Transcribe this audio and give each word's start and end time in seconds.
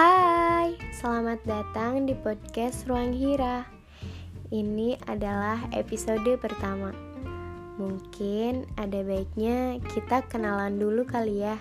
Hai, 0.00 0.80
selamat 0.96 1.44
datang 1.44 2.08
di 2.08 2.16
podcast 2.16 2.88
Ruang 2.88 3.12
Hira. 3.12 3.68
Ini 4.48 4.96
adalah 5.04 5.60
episode 5.76 6.40
pertama. 6.40 6.88
Mungkin 7.76 8.64
ada 8.80 9.04
baiknya 9.04 9.76
kita 9.92 10.24
kenalan 10.24 10.80
dulu 10.80 11.04
kali 11.04 11.44
ya. 11.44 11.60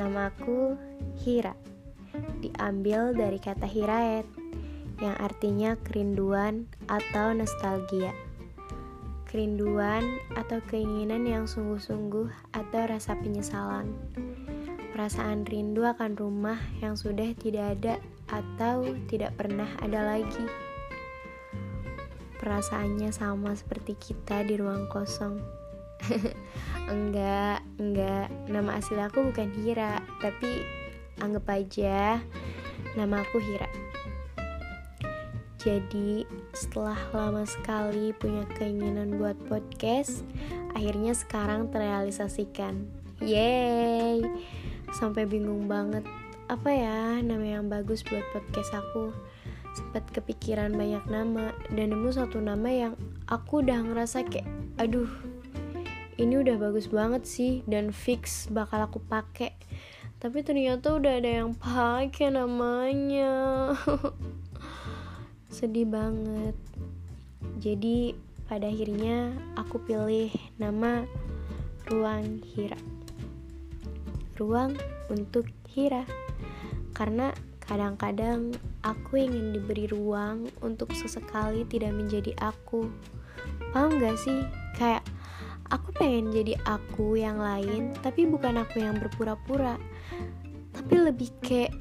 Namaku 0.00 0.80
Hira. 1.20 1.52
Diambil 2.40 3.12
dari 3.12 3.36
kata 3.36 3.68
hiraet 3.68 4.24
yang 5.04 5.20
artinya 5.20 5.76
kerinduan 5.84 6.64
atau 6.88 7.36
nostalgia. 7.36 8.16
Kerinduan 9.28 10.24
atau 10.40 10.64
keinginan 10.72 11.28
yang 11.28 11.44
sungguh-sungguh 11.44 12.32
atau 12.56 12.82
rasa 12.88 13.12
penyesalan 13.20 13.92
perasaan 14.96 15.44
rindu 15.44 15.84
akan 15.84 16.16
rumah 16.16 16.56
yang 16.80 16.96
sudah 16.96 17.36
tidak 17.36 17.76
ada 17.76 18.00
atau 18.32 18.96
tidak 19.12 19.36
pernah 19.36 19.68
ada 19.84 20.16
lagi. 20.16 20.48
Perasaannya 22.40 23.12
sama 23.12 23.52
seperti 23.52 23.92
kita 24.00 24.40
di 24.48 24.56
ruang 24.56 24.88
kosong. 24.88 25.36
enggak, 26.96 27.60
enggak. 27.76 28.32
Nama 28.48 28.80
asli 28.80 28.96
aku 28.96 29.28
bukan 29.28 29.52
Hira, 29.60 30.00
tapi 30.24 30.64
anggap 31.20 31.44
aja 31.52 32.24
nama 32.96 33.20
aku 33.20 33.36
Hira. 33.36 33.68
Jadi, 35.60 36.24
setelah 36.56 36.96
lama 37.12 37.44
sekali 37.44 38.16
punya 38.16 38.48
keinginan 38.56 39.20
buat 39.20 39.36
podcast, 39.44 40.24
akhirnya 40.72 41.12
sekarang 41.12 41.68
terrealisasikan. 41.68 42.88
Yeay! 43.20 44.24
Sampai 44.94 45.26
bingung 45.26 45.66
banget 45.66 46.06
apa 46.46 46.70
ya 46.70 47.18
nama 47.26 47.42
yang 47.42 47.66
bagus 47.66 48.06
buat 48.06 48.22
podcast 48.30 48.70
aku? 48.70 49.10
Sempat 49.74 50.06
kepikiran 50.14 50.78
banyak 50.78 51.02
nama 51.10 51.50
dan 51.74 51.90
nemu 51.90 52.08
satu 52.14 52.38
nama 52.38 52.70
yang 52.70 52.94
aku 53.26 53.66
udah 53.66 53.82
ngerasa 53.82 54.22
kayak 54.30 54.46
aduh 54.78 55.10
ini 56.16 56.38
udah 56.38 56.56
bagus 56.56 56.88
banget 56.88 57.26
sih 57.26 57.52
dan 57.66 57.90
fix 57.90 58.46
bakal 58.46 58.86
aku 58.86 59.02
pakai. 59.02 59.58
Tapi 60.16 60.40
ternyata 60.46 60.96
udah 60.96 61.18
ada 61.18 61.44
yang 61.44 61.52
pakai 61.58 62.32
namanya. 62.32 63.74
Sedih 65.56 65.90
banget. 65.90 66.56
Jadi 67.60 68.16
pada 68.46 68.70
akhirnya 68.70 69.34
aku 69.58 69.82
pilih 69.82 70.30
nama 70.56 71.04
Ruang 71.90 72.40
Hira 72.54 72.95
ruang 74.38 74.76
untuk 75.10 75.48
Hira. 75.72 76.04
Karena 76.96 77.32
kadang-kadang 77.66 78.54
aku 78.86 79.18
ingin 79.18 79.52
diberi 79.52 79.90
ruang 79.90 80.46
untuk 80.62 80.94
sesekali 80.94 81.66
tidak 81.66 81.92
menjadi 81.92 82.32
aku. 82.38 82.86
Paham 83.74 83.98
gak 83.98 84.16
sih? 84.22 84.46
Kayak 84.78 85.02
aku 85.68 85.90
pengen 85.98 86.30
jadi 86.30 86.54
aku 86.62 87.18
yang 87.18 87.42
lain 87.42 87.92
tapi 88.00 88.24
bukan 88.24 88.62
aku 88.62 88.80
yang 88.80 88.96
berpura-pura. 88.96 89.76
Tapi 90.72 90.94
lebih 90.94 91.34
kayak 91.42 91.74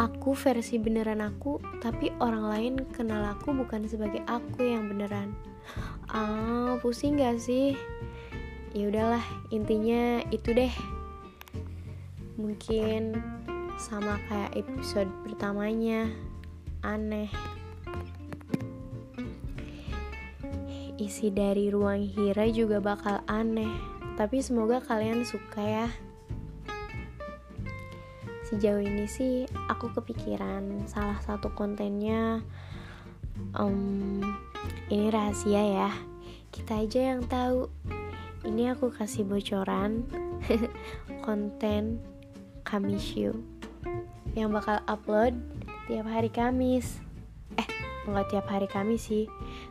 aku 0.00 0.32
versi 0.32 0.80
beneran 0.80 1.20
aku 1.20 1.60
tapi 1.84 2.14
orang 2.22 2.44
lain 2.48 2.74
kenal 2.94 3.34
aku 3.36 3.52
bukan 3.52 3.84
sebagai 3.84 4.24
aku 4.24 4.64
yang 4.64 4.88
beneran. 4.88 5.36
Ah 6.08 6.80
pusing 6.80 7.20
gak 7.20 7.36
sih? 7.38 7.76
Ya 8.72 8.88
udahlah 8.88 9.24
intinya 9.52 10.24
itu 10.32 10.56
deh 10.56 10.72
mungkin 12.38 13.18
sama 13.76 14.16
kayak 14.30 14.54
episode 14.54 15.10
pertamanya. 15.26 16.06
Aneh. 16.86 17.26
Isi 20.98 21.34
dari 21.34 21.70
ruang 21.70 22.06
hira 22.06 22.46
juga 22.50 22.78
bakal 22.78 23.22
aneh 23.26 23.98
tapi 24.18 24.42
semoga 24.42 24.82
kalian 24.82 25.22
suka 25.22 25.62
ya. 25.62 25.88
Sejauh 28.50 28.82
ini 28.82 29.06
sih 29.06 29.46
aku 29.70 29.94
kepikiran 29.94 30.90
salah 30.90 31.22
satu 31.22 31.54
kontennya 31.54 32.42
um, 33.54 34.18
ini 34.90 35.06
rahasia 35.14 35.62
ya. 35.62 35.90
Kita 36.50 36.82
aja 36.82 37.14
yang 37.14 37.30
tahu. 37.30 37.70
Ini 38.42 38.74
aku 38.74 38.90
kasih 38.90 39.22
bocoran 39.22 40.02
konten 41.26 42.02
Kamis 42.68 43.16
You 43.16 43.40
yang 44.36 44.52
bakal 44.52 44.84
upload 44.84 45.32
tiap 45.88 46.04
hari 46.04 46.28
Kamis. 46.28 47.00
Eh, 47.56 47.64
enggak 48.04 48.28
tiap 48.28 48.46
hari 48.52 48.68
Kamis 48.68 49.08
sih, 49.08 49.24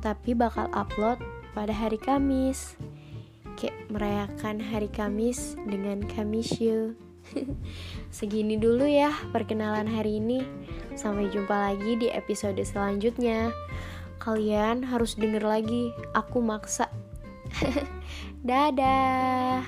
tapi 0.00 0.32
bakal 0.32 0.72
upload 0.72 1.20
pada 1.52 1.70
hari 1.70 2.00
Kamis. 2.00 2.80
Kayak 3.60 3.76
merayakan 3.92 4.56
hari 4.64 4.88
Kamis 4.88 5.60
dengan 5.68 6.00
Kamis 6.08 6.56
You. 6.64 6.96
Segini 8.08 8.56
dulu 8.56 8.88
ya 8.88 9.12
perkenalan 9.36 9.84
hari 9.84 10.16
ini. 10.16 10.48
Sampai 10.96 11.28
jumpa 11.28 11.52
lagi 11.52 12.00
di 12.00 12.08
episode 12.08 12.58
selanjutnya. 12.64 13.52
Kalian 14.18 14.82
harus 14.82 15.14
denger 15.14 15.44
lagi, 15.44 15.92
aku 16.16 16.40
maksa. 16.40 16.88
Dadah. 18.48 19.62